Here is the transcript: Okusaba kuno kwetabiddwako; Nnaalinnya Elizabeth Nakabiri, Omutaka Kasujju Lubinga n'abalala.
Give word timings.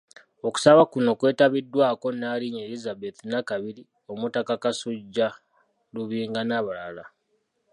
Okusaba 0.47 0.81
kuno 0.91 1.11
kwetabiddwako; 1.19 2.05
Nnaalinnya 2.11 2.63
Elizabeth 2.67 3.17
Nakabiri, 3.29 3.83
Omutaka 4.11 4.53
Kasujju 4.63 5.29
Lubinga 5.93 6.41
n'abalala. 6.45 7.03